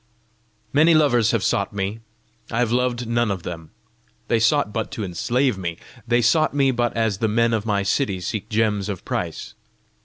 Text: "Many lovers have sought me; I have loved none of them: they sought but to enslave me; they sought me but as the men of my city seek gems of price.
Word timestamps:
"Many 0.73 0.95
lovers 0.95 1.29
have 1.29 1.43
sought 1.43 1.73
me; 1.73 1.99
I 2.49 2.57
have 2.57 2.71
loved 2.71 3.07
none 3.07 3.29
of 3.29 3.43
them: 3.43 3.69
they 4.29 4.39
sought 4.39 4.73
but 4.73 4.89
to 4.93 5.03
enslave 5.03 5.59
me; 5.59 5.77
they 6.07 6.23
sought 6.23 6.55
me 6.55 6.71
but 6.71 6.97
as 6.97 7.19
the 7.19 7.27
men 7.27 7.53
of 7.53 7.67
my 7.67 7.83
city 7.83 8.19
seek 8.19 8.49
gems 8.49 8.89
of 8.89 9.05
price. 9.05 9.53